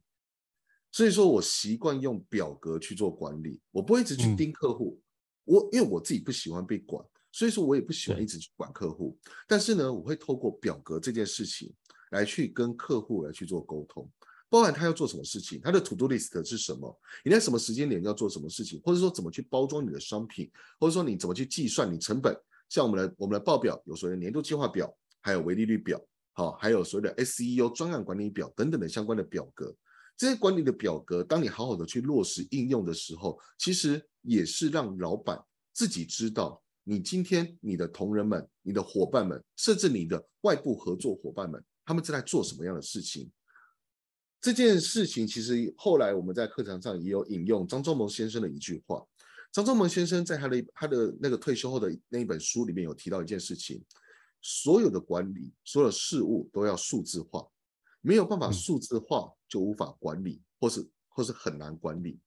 [0.93, 5.01] 所以说我习惯用表格去做管理，我不会一直去盯客户，
[5.43, 9.19] 我因为我自己不喜欢被管，所以说我也不喜欢一直去管客户，
[9.49, 11.75] 但是呢，我会透过表格这件事情
[12.13, 14.09] 来去跟客户来去做沟通。
[14.55, 16.97] 包含他要做什么事情，他的 to do list 是什么？
[17.25, 22.33] 你在什么时间点要做什么事情，或者说怎么去包装你的商品，或者说你怎么去计算你成本？
[22.69, 26.01] 像我们的我们的报表有所谓的年度计划表，还有维利率表，
[26.35, 29.75] 好，还有所谓的 SEO 专案管理表等等的相关的表格。
[30.17, 35.37] 这些管理的表格，当你好好的去落实应用的时候，其实也是让老板
[35.73, 43.29] 自己知道，你今天你的同仁们、你的伙伴们，甚至你的外部合作伙伴们，他们正在做什么样的事情。
[44.45, 49.03] 这件事情其实后来我们在课堂上也有引用张忠谋先生的一句话。
[49.51, 53.83] 张忠谋先生在他的他的那个退休后的那一本书里面有提到一件事情：
[54.43, 57.43] 所有的管理，所有事物都要数字化，
[58.03, 62.21] 没有办法数字化就无法管理，或是或是很难管理。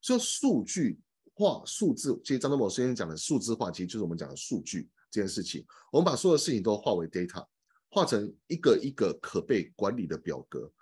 [0.00, 1.00] 所以数据
[1.34, 5.66] 化、数字，其实张忠谋先生讲的数字化，其实就是我们讲的数据这件事情。
[5.90, 7.44] 我们把所有的事情都化为 data，
[7.88, 10.72] 化成一个一个可被管理的表格。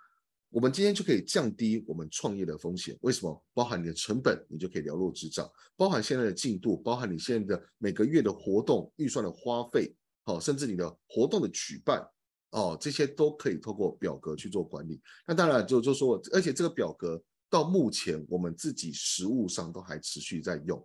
[0.49, 2.97] 我们今天就可以降低我们创业的风险。
[3.01, 3.43] 为什么？
[3.53, 12.01] 包含你的成本，你就可以了如指掌；包含现在的进度，包含你现在的每个月的活动预算的花费，好，甚至你的活动的举办，
[12.51, 15.01] 哦，这些都可以透过表格去做管理。
[15.27, 20.81] 那当然就就说，而且这个表格到目前我们自己实务上都还持续在用，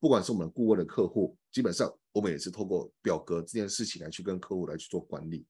[0.00, 5.46] 不管是我们顾问的客户，基本上我们也是透过表格这件事情来去跟客户来去做管理。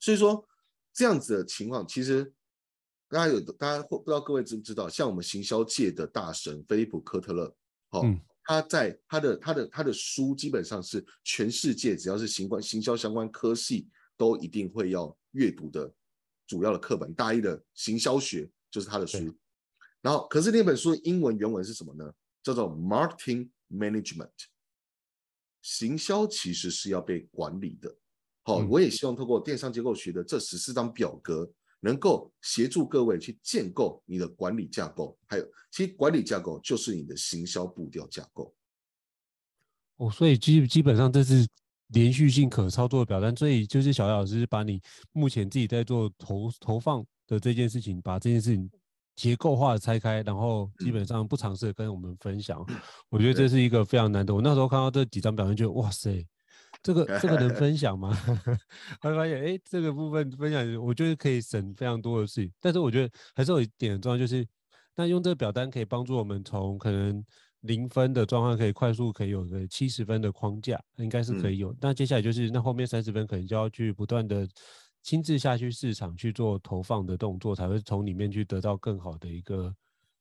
[0.00, 0.46] 所以说
[0.92, 2.32] 这样子的情况，其实。
[3.14, 7.56] 大家有，大家不知道各位知不知道，像我们行销界的大神菲利普科特勒，
[7.88, 15.94] 好、哦嗯，他在他的他的他的书基本上是全世界只要是行关行销相关科系都一定会要阅读的
[16.48, 19.32] 主要的课本，大一的行销学就是他的书。
[20.02, 22.12] 然后，可是那本书的英文原文是什么呢？
[22.42, 24.32] 叫做 Marketing Management。
[25.62, 27.96] 行销其实是要被管理的。
[28.42, 31.48] 好、哦嗯，我也希望透过电商结构学的这十四张表格。
[31.84, 38.54] 能够协助各位去建构你的管理架构，还有，其实管理架构就是你的行销步调架构。
[39.98, 41.46] 哦，所以基基本上这是
[41.88, 44.80] 连续性可操作的表单，所以就是小魏老师把你
[45.12, 48.70] 目前自己在做投投放的这件事情，把这件事情
[49.14, 52.64] 结构化的拆开，然后基本上不尝试跟我们分享。
[52.68, 52.76] 嗯，
[53.10, 54.34] 我觉得这是一个非常难得。
[54.34, 56.26] 我那时候看到这几张表单，觉得哇塞。
[56.84, 58.14] 这个这个能 分享吗？
[59.00, 62.52] 会发现，哎，这个部分分享，我觉得可以省非常多的事情。
[62.60, 64.46] 但是我觉得还是有一点很重要，就是
[64.94, 67.24] 那用这个表单可以帮助我们从可能
[67.62, 71.72] 零分的状况，可以快速可以有个七十分的框架，应该是可以有。
[71.72, 74.46] 嗯、那接下来就是那后面三十分，可能就要去不断的
[75.02, 79.74] 亲自下去市场去做投放的动作，才会从里面去得到更好的一个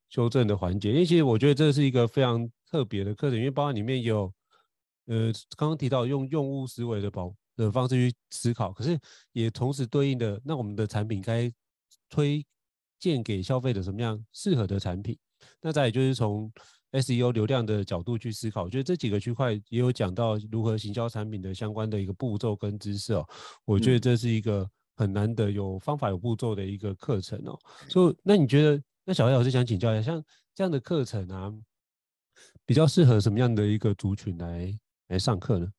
[0.08, 0.92] 修正的环节。
[0.92, 4.34] 因为其实我觉得这是一个非常特别的课程，因为包含里面有。
[5.06, 8.98] 呃，刚刚提到用用户思维的保的方式去思考，可是
[9.32, 11.52] 也同时对应的，那我们的产品该
[12.10, 12.46] 推
[13.00, 15.18] 荐给消费者什么样适合的产品？
[15.62, 16.52] 那再也就是从
[16.94, 23.28] SEO 流量的角度去思考，我觉得这几个区块也有讲到如何行销产品的相关的一个步骤跟知识哦。
[23.66, 27.60] 我觉得这是一个很难得有方法有步骤的一个课程哦。
[27.90, 30.24] 所以，那你觉得，那小黑老师想请教一下，像
[30.56, 31.52] 这样的课程啊，
[32.66, 34.80] 比较适合什么样的一个族群来？
[35.14, 35.72] 来上课呢？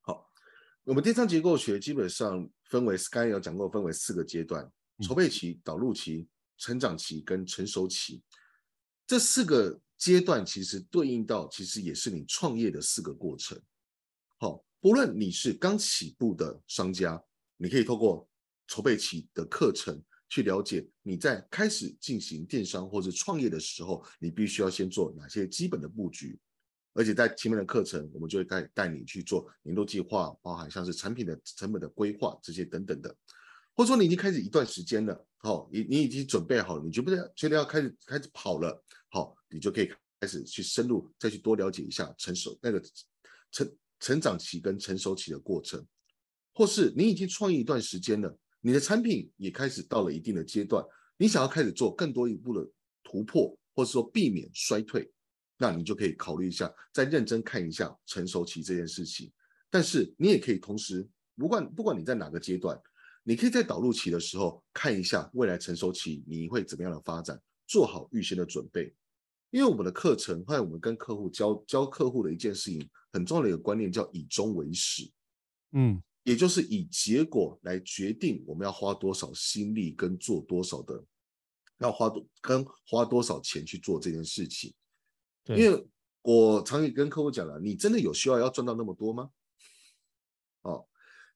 [0.00, 0.28] 好，
[0.82, 4.68] 我们电商结构学基本上分为，刚才有讲过，分为四个阶段：
[5.06, 8.24] 筹备期、导入期、成长期跟成熟期。
[9.06, 13.56] 这四个阶段其实对应到，其实也是你创业的四个过程。
[14.38, 17.22] 好，不论你是刚起步的商家，
[17.56, 18.28] 你可以透过
[18.66, 26.36] 筹备期的课程去了解你在开始进行电商或者创业的时候，你必须要先做哪些基本的布局。
[26.92, 33.14] 而且在前面的课程，我们就会带带你去做年度计划，包含像是产品的成本的规划这些等等的，
[33.74, 39.88] 或者说你已经开始一段时间了，好，你你已经准备好了，你觉得觉得要开始开始跑了，好，你就可以
[40.20, 42.82] 开始去深入再去多了解一下成熟那个
[43.52, 45.86] 成成长期跟成熟期的过程，
[46.52, 50.84] 或是你已经创业一段时间了，你的产品也开始到了一定的阶段，
[51.16, 52.68] 你想要开始做更多一步的
[53.04, 55.08] 突破，或者说避免衰退。
[55.62, 59.30] 那你就可以考虑一下，再认真看一下成熟期这件事情。
[59.68, 62.80] 但是你也可以同时，不管不管你在哪个阶段，
[63.22, 68.94] 你可以在导入期的时候看一下未来成熟期你会怎么样的发展，做好预先的准备。
[69.50, 75.10] 因为我们的课程，还有我们跟客户教教客户的一件事情，很重要的一个观念叫以终为始，
[75.72, 81.04] 嗯，也就是以结果来决定我们要花多少心力跟做多少的，
[81.80, 84.72] 要花多跟花多少钱去做这件事情。
[85.46, 85.86] 因为
[86.22, 89.30] 我常也跟客户讲了，你真的有需要要赚到那么多吗？
[90.62, 90.86] 哦，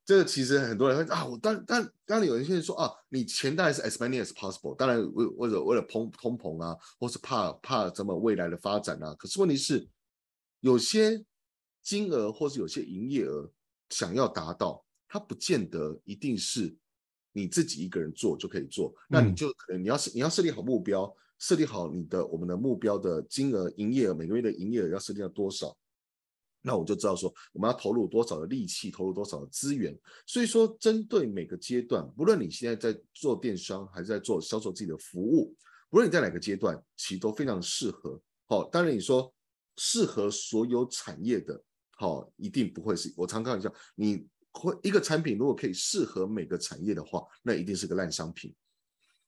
[0.04, 9.14] 这个其实很多人会啊，我当当当然有一些人说啊，你钱当然是 as many as possible，当然为为了为了通通膨啊，或是怕怕怎么未来的发展啊。
[9.14, 9.88] 可是问题是，
[10.60, 11.24] 有些
[11.82, 13.50] 金额或是有些营业额
[13.88, 16.76] 想要达到，它不见得一定是
[17.32, 21.16] 你自己一个人做就可以做，那你就可能你要是你要设立好目标。
[21.44, 25.76] 设定好你的我们的目标的金额、营业额，每个月的营业额要设定到多少？
[26.62, 29.94] 那我就知道说我们要投入多少的力气，投入多少的资源。
[30.26, 35.54] 所以说，针对每个阶段，不论你现在在做电商，还是在做销售自己的服务，
[35.90, 38.18] 不论你在哪个阶段，其实都非常适合。
[38.46, 39.30] 好，当然你说
[39.76, 41.62] 适合所有产业的，
[41.98, 43.12] 好，一定不会是。
[43.18, 48.54] 我常开玩笑，你会一个产品如果可以适合每个产业的话，那一定是个烂商品。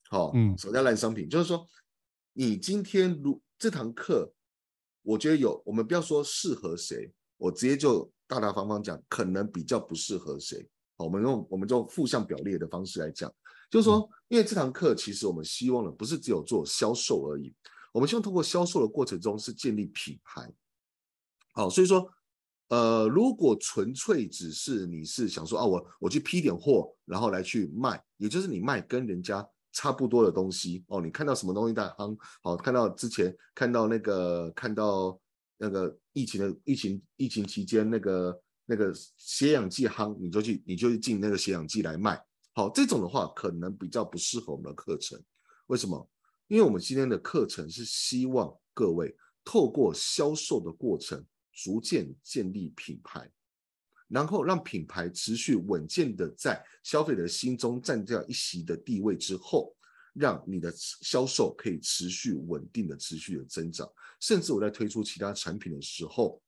[0.09, 1.29] 好，嗯，什么叫烂商品？
[1.29, 1.69] 就是说。
[2.39, 4.31] 你今天如这堂课，
[5.01, 10.69] 我觉得有，我们不要说适合谁，我直接就大大方方讲，可能比较不适合谁。
[10.99, 13.35] 好，我们用我们用负向表列的方式来讲，
[13.71, 17.55] 就是说，因为这堂课其实我们希望的不是只有做销售而已，
[17.91, 20.53] 我们希望通过销售的过程中是建立品牌。
[21.55, 22.07] 好，所以说，
[22.69, 29.49] 呃，如果纯粹只是你是想说啊，我我去批点货，然后来去卖，也就是你卖跟人家。
[29.77, 32.17] 差不多的东西哦，你看到什么东西在夯？
[32.43, 35.21] 好，看到之前看到那个看到
[35.59, 42.19] 那个疫情的疫情疫情期间那个那个血氧剂夯，你就去你就去进那个血氧剂来卖。
[42.55, 45.23] 好，这种的话可能比较不适合我们的课程。
[45.67, 46.11] 为什么？
[46.49, 53.31] 因为我们今天的课程是希望各位透过销售的过程，逐渐建立品牌。
[54.09, 59.75] 然后让品牌持续稳健的在消费者心中占掉一席的地位之后，
[60.13, 63.91] 让你的销售可以持续稳定的持续的增长，
[64.21, 66.41] 甚至我在推出其他产品的时候，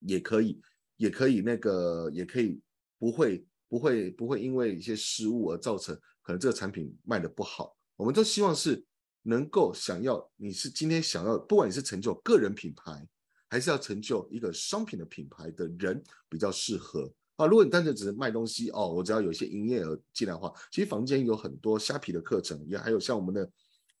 [0.00, 0.60] 也可以，
[0.96, 2.60] 也可以那个，也可以
[2.98, 7.76] 不会不会不会因为一些失误而造成可能这个产品卖得不好。
[7.96, 8.84] 我们都希望是
[9.22, 13.06] 能够想要你是今天想要，不管你是成就个人品牌。
[13.48, 17.46] 还是要成就一个商品的品牌的人比较适合啊。
[17.46, 23.50] 如果你单纯只是卖东西哦，我只要有一些营业额进来的话，其实房间有很多虾皮的课程，也还有像我们的，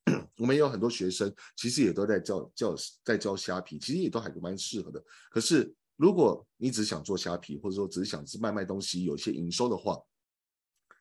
[0.38, 5.02] 我们也有很多学生，其实也都在教教在教虾皮，其实也都还蛮适合的。
[5.30, 9.98] 可是如果你只想做虾皮，或者说只是想是卖卖东西，有一些营收的话，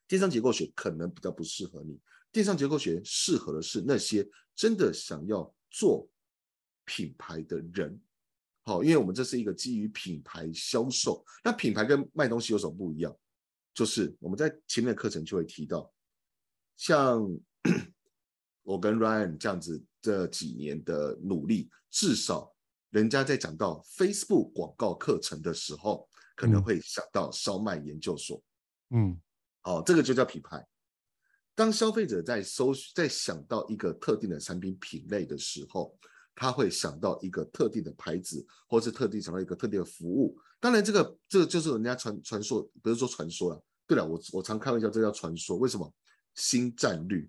[0.08, 2.00] 电商结构学可能比较不适合你。
[2.32, 6.08] 电商结构学适合的是那些真的想要做
[6.86, 8.00] 品牌的人。
[8.68, 13.18] 好，因为我们这是一个基于品牌销售，那品牌跟卖东西有什么不一样？
[13.74, 15.90] 就是我们在前面的课程就会提到，
[16.76, 17.26] 像
[18.64, 22.54] 我跟 Ryan 这样子这几年的努力，至少。
[22.90, 28.42] 人家在讲到 Facebook 广告课程的时候，可能会想到烧麦研究所。
[28.90, 29.18] 嗯，
[29.62, 30.66] 好，这个就叫品牌。
[31.56, 35.98] 当消费者在搜在想到一个特定的产品品类的时候，
[36.40, 40.38] 他会想到一个特定的牌子，或是特定想到一个特定的服务。
[40.60, 43.64] 当然，这个这个就是人家传传说，不是说传说了。
[43.88, 45.58] 对了，我我常开玩笑，这叫传说。
[45.58, 45.92] 为什么？
[46.36, 47.28] 新战略。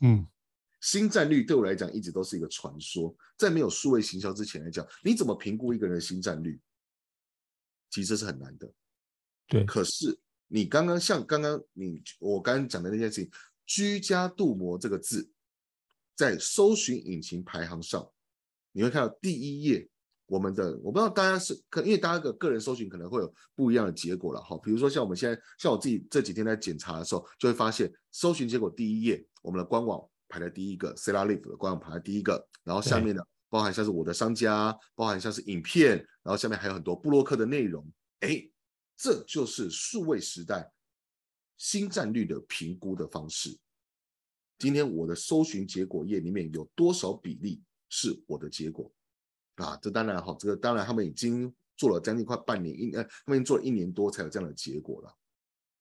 [0.00, 0.26] 嗯。
[0.80, 6.58] 新战略对我来讲一直都是一个传说，在没有数位行销之前来讲，你怎么评估一个人的新战略？
[7.88, 8.70] 其实是很难的。
[9.46, 13.30] 对，可是你刚刚像刚刚你我刚刚讲的那件事情
[13.64, 15.30] ，“居家镀膜”这个字，
[16.14, 18.06] 在搜寻引擎排行上，
[18.74, 19.88] 你会看到第一页，
[20.26, 24.58] 我们的我不知道大家是可，因为大家的个人搜寻可能会有不一样的结果了哈。
[24.62, 30.06] 比如说像我们现在，像我自己这几天在检查的时候，就会发现搜寻结果第一页，我们的官网。
[30.26, 37.86] 排在第一个，Selarlive 的官网排在第一个，然后下面呢包含像是我的商家，包含像是影片，然后下面还有很多布洛克的内容。
[38.20, 38.42] 哎，
[38.96, 40.68] 这就是数位时代
[41.56, 43.56] 新战略的评估的方式。
[44.58, 47.62] 今天我的搜寻结果页里面有多少比例
[47.96, 48.90] 是我的结果
[49.54, 49.78] 啊？
[49.80, 55.16] 这当然好，这个当然他们已经做了将近快半年，一呃，他们已经做了一年多才有这样的结果了。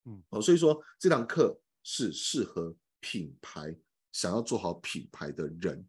[0.05, 3.75] 嗯，哦，所以说这堂课是适合品牌。
[4.11, 5.83] 想要做好品牌的人，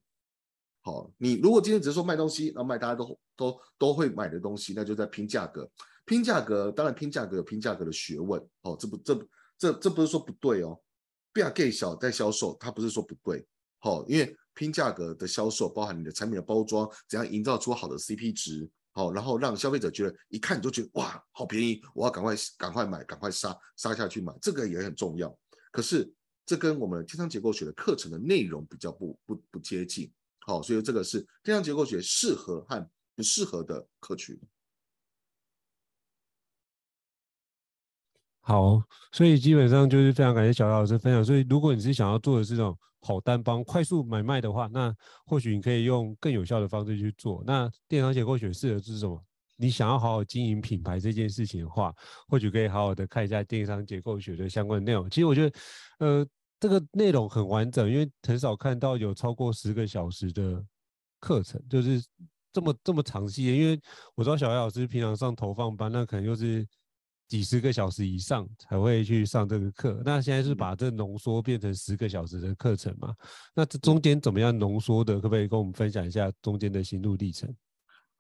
[0.80, 5.70] 好，你如果今天只是说卖东西，然后卖大家都都都会买的东西，那就在拼价格。
[6.06, 10.80] 拼价格，当然拼价格有拼价格的学问，哦，这不这这这不是说不对哦。
[11.34, 13.46] 价格小在销售，他不是说不对，
[13.84, 25.38] 好，因为拼价格的销售包含你的产品的包装，怎样营造出好的 CP 值，好，然后让消费者觉得一看就觉得哇，好便宜，我要赶快赶快买，赶快杀杀下去买，这个也很重要。
[25.70, 26.10] 可是。
[26.46, 34.38] 这跟我们电商结构学的课程的内容比较不不不接近，好，所以这个是电商结构学适合和不适合的客群。
[38.46, 38.78] 好，
[39.10, 41.24] 所以基本上就是非常感谢小姚老师分享。
[41.24, 47.42] 所以如果你是想要做的这种跑单帮快速买卖的话，那或许你可以用更有效的方式去做。
[47.46, 49.18] 那电商结构学适合是什么？
[49.56, 51.94] 你想要好好经营品牌这件事情的话，
[52.28, 55.08] 或许可以好好的看一下电商结构学的相关内容。
[55.08, 55.58] 其实我觉得，
[56.00, 56.26] 呃，
[56.60, 60.62] 这个内容很完整，因为很少看到有超过十个小时的
[61.18, 62.04] 课程，就是
[62.52, 63.44] 这么这么长期。
[63.44, 63.80] 因为
[64.14, 66.66] 我知道小艾老师平常上投放班，那可能就是
[67.28, 70.00] 几十个小时以上才会去上这个课。
[70.04, 73.14] 那现在是把这浓缩变成十个小时的课程嘛？
[73.54, 75.14] 那这中间怎么样浓缩的？
[75.14, 77.54] 可不可以跟我们分享一下中间的心路历程？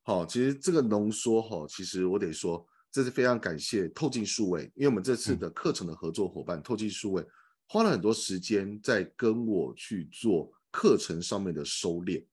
[0.02, 7.24] 好，其实这个浓缩哈，其实我得说，这是非常感谢透镜数位，因为我们这次的课程的合作伙伴、嗯、透镜数位
[7.68, 12.24] 花了很多时间在跟我去做课程上面的收敛。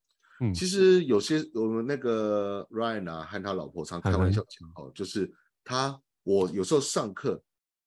[0.42, 5.32] 嗯，其实有些我们那个 Ryan 啊和他老婆常开玩笑讲，哈，就是
[5.64, 7.42] 他我有时候上课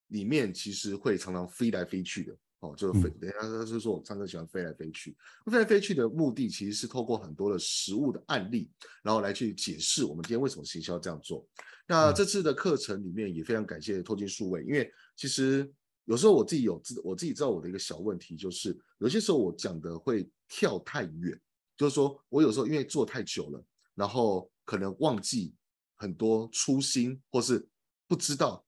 [0.08, 2.36] 里面其实会常常飞来飞去的。
[2.60, 5.14] 哦，就飞，等下他是说我上课喜欢飞来飞去，
[5.44, 8.70] 飞来飞去的目的其实是透过很多的实物的案例，
[9.02, 11.46] 然后来去解释我们今天为什么行销这样做。
[11.86, 15.70] 那这次的课程里面也非常感谢透镜数位，因为其实
[16.06, 21.38] 有时候我自己有自我自己知道我的一个小问题，就是有些时候我讲的会跳太远，
[21.76, 23.62] 就是说我有时候因为做太久了，
[23.94, 25.54] 然后可能忘记
[25.96, 27.68] 很多初心，或是
[28.14, 28.64] 不知道，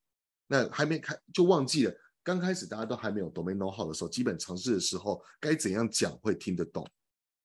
[0.49, 1.95] 那还没开就忘记了。
[2.25, 6.85] 刚开始大家都还没有 domain know-how 的时候，基本尝试的时候该怎样讲会听得懂。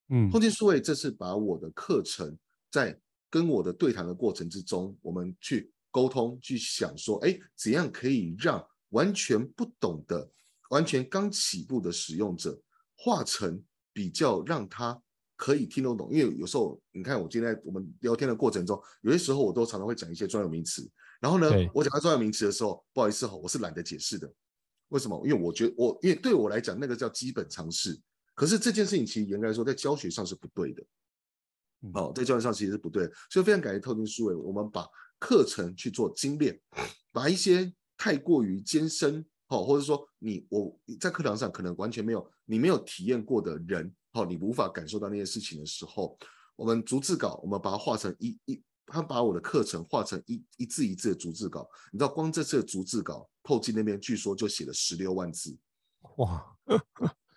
[0.10, 2.36] 嗯，空间数位这次把我的课程
[2.72, 3.00] 在
[3.30, 10.28] 跟我的对谈的过程之中，我们去沟通，去想说，哎，怎样可以让完全不懂的、
[10.72, 12.60] 完全刚起步的使用者，
[12.98, 15.00] 化成比较让他
[15.36, 16.12] 可以听得懂。
[16.12, 20.90] 因为有时候你看，我今天在我们聊天的过程中，有些时候我都常常会讲一些专有名词，
[21.22, 24.30] 然后呢，我讲到专有名词的时候，不好意思哈，我是懒得解释的。
[24.90, 25.22] 为什么？
[25.26, 27.98] 因为我觉得我，因为对我来讲，那个叫基本常识。
[28.34, 30.84] 可是这件事情其实严格来说，在教学上是不对的。
[31.94, 33.14] 哦，在教学上其实是不对的。
[33.30, 34.86] 所以非常感谢透明思维，我们把
[35.20, 36.60] 课程去做精炼，
[37.12, 46.18] 把一些太过于艰深，好，或者说你我在课堂上可能完全没有你没有体验过的人，好，你无法感受到那些事情的时候，
[46.56, 48.62] 我们逐字稿，我们把它画成一一
[48.92, 55.58] 他把我的课程画成一一字一字的逐字稿，你知道光这次的逐字稿后记那边据说就写了十六万字，
[56.18, 56.46] 哇！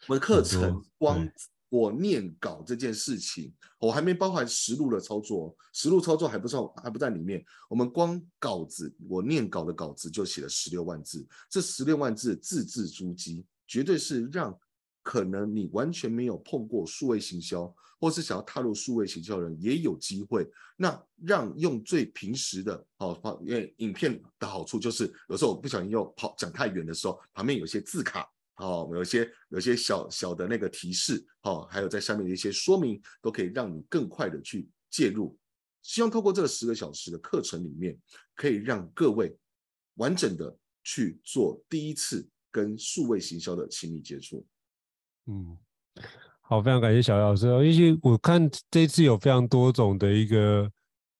[0.08, 1.26] 我的课程光
[1.70, 7.44] 我念稿这件事情，我还没包含实录的操作，实录操作还不算还不在里面。
[7.68, 14.56] 我们光稿子，我念稿的稿子就写了十六万字，这十六万字字字珠玑，绝对是让
[15.04, 20.44] 可能你完全没有碰过数位行销，或是想要踏入数位行销的人也有机会。
[20.76, 28.28] 那让用最平时的哦，因为影片的好处就是有时候我不小心又跑讲太远的时候，旁边有些字卡。
[28.56, 35.36] 哦，有些有些小小的那个提示，哦，还有在下面的一些说明，都可以让你更快的去介入。
[35.82, 37.98] 希望透过这个十个小时的课程里面，
[38.36, 39.36] 可以让各位
[39.94, 44.46] 完整的去做第一次跟数位行销的亲密接触。
[45.26, 45.56] 嗯，
[46.40, 47.46] 好，非常感谢小叶老师。
[47.70, 50.70] 因为我看这次有非常多种的一个。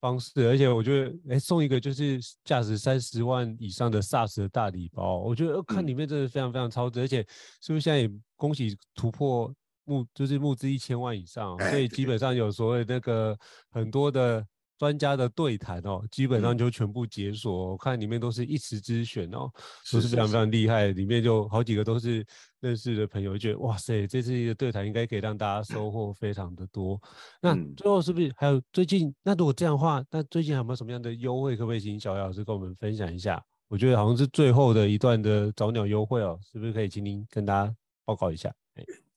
[0.01, 7.25] 方式，而且我觉得，哎，送一个就是价值三十万以上的 SaaS 的大礼包，我觉得看里面真的非常非常超值，嗯、而且
[7.59, 9.51] 是不是现在也恭喜突破
[9.85, 13.35] 募，就是募资一千万以上，所以基本上有所谓那个
[13.71, 14.45] 很多的。
[14.77, 19.49] 专家的对谈哦，基本上就全部解锁，嗯、我看里面都是一时之选哦，
[19.91, 20.87] 都是非常非常厉害。
[20.87, 22.25] 里面就好几个都是
[22.59, 27.01] 认识的朋友，觉得哇塞，这次的对谈应该可以让大家收获非常的多。
[27.41, 29.13] 那最后是不是还有最近？
[29.23, 31.55] 那如果这样的话，那最近还有没有什么样的优惠？
[31.55, 33.41] 可不可以请小叶老师跟我们分享一下？
[33.67, 38.53] 我觉得好像是最后的一段的早鸟优惠哦，是不是可以请您跟大家报告一下？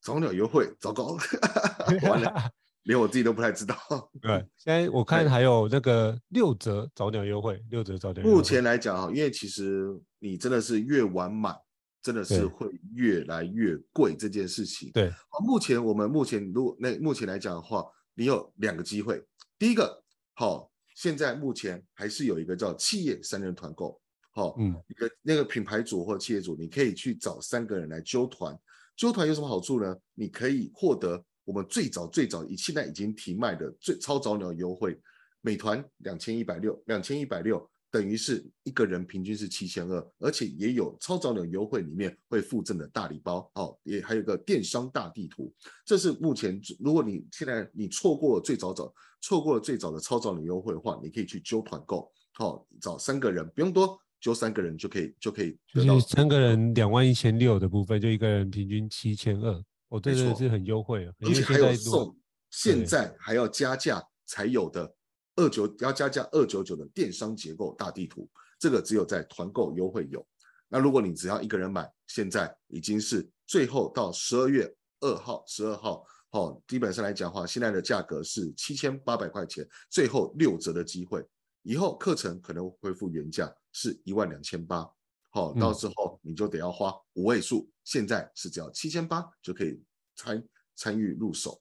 [0.01, 1.17] 早鸟优惠，糟糕，
[2.09, 2.51] 完了。
[2.89, 3.77] 连我自己都不太知道。
[4.21, 8.25] 对，现在我看还有那个六折早鸟优惠，六折早鸟。
[8.25, 11.55] 目前来讲哈，因为其实你真的是越晚买，
[12.03, 14.91] 真的是会越来越贵这件事情。
[14.93, 15.13] 对，
[15.47, 17.85] 目前我们目前如果那目前来讲的话，
[18.15, 19.23] 你有两个机会。
[19.59, 28.59] 第一个，好，现在目前还是有一个叫企业三人团购，好，嗯，一个那个品牌主或企业主，你可以去找三个人来揪团。
[28.97, 29.95] 揪团有什么好处呢？
[30.15, 31.23] 你可以获得。
[31.49, 35.01] 我们最早最早以现在已经停卖的最超早鸟优惠，
[35.41, 45.51] 美团两千一百六，两千一百六等于是一个人平均是七千二，而且也有超早鸟优惠里面会附赠的大礼包，哦，也还有个电商大地图。
[45.87, 48.93] 这是目前如果你现在你错过了最早早
[49.23, 59.65] 错过了最早的超早鸟优惠的话，你可以去揪团购，好、哦，找三个人不用多，揪三个人就可以就可以得到就是三个人两万一千六的部分，就一个人平均七千二。
[59.89, 62.17] 哦，对，对，是很优惠啊，而且还有送，
[62.51, 64.95] 现在还要加价才有的
[65.37, 68.29] 二九要加价二九九的电商结构大地图，
[68.59, 70.27] 这个只有在团购优惠有。
[70.69, 74.71] 那如果你只要一个人买，现在已经是最后到十二月
[75.01, 81.25] 二号，十二号，哦，基本上来讲的话，现在的价格是七千八百块钱，最后六折的机会，
[81.63, 84.87] 以后课程可能恢复原价是一万两千八。
[85.31, 89.83] 好，到时候你就得要花五位数，嗯、现在是只要七千八就可以
[90.17, 90.43] 参
[90.75, 91.61] 参与入手。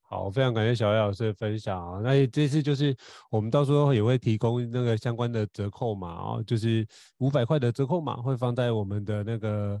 [0.00, 2.00] 好，非常感谢小叶老师的分享啊！
[2.02, 2.96] 那这次就是
[3.30, 6.84] 我们到时候也会提供那个相关的折扣码哦，就是
[7.18, 9.80] 五百块的折扣码会放在我们的那个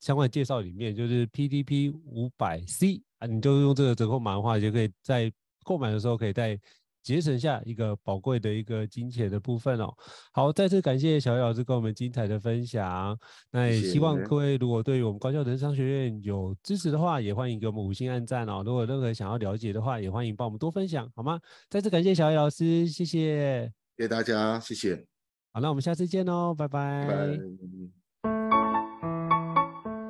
[0.00, 5.32] 相关介绍里面，就是 PDP 五百 C 啊，你就用这个折扣码的话，就可以在
[5.64, 6.56] 购买的时候可以带。
[7.02, 9.92] 节省下一个宝贵的一个金钱的部分哦。
[10.32, 13.16] 好，再次感谢小叶老师跟我们精彩的分享。
[13.50, 18.62] 那也希望各位如果对于我们高效人生商学院有支持的话，也欢迎给我们五星按赞哦。
[18.64, 21.40] 如果有任何想要了解的话，也欢迎帮我们多分享，好吗？
[21.68, 25.04] 再次感谢小叶老师，谢谢，谢谢大家，谢谢。
[25.52, 27.06] 好，那我们下次见哦，拜拜。
[27.08, 27.38] 拜拜。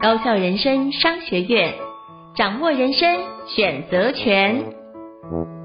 [0.00, 1.74] 高效人生商学院，
[2.34, 3.06] 掌握人生
[3.46, 5.59] 选择权。